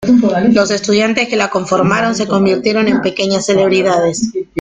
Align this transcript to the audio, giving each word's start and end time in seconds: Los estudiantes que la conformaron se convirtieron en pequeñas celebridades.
Los 0.53 0.71
estudiantes 0.71 1.27
que 1.29 1.35
la 1.35 1.51
conformaron 1.51 2.15
se 2.15 2.27
convirtieron 2.27 2.87
en 2.87 3.01
pequeñas 3.01 3.45
celebridades. 3.45 4.31